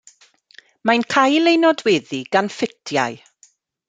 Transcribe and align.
Mae'n 0.89 1.03
cael 1.13 1.51
ei 1.51 1.59
nodweddu 1.65 2.21
gan 2.37 2.49
ffitiau. 2.57 3.21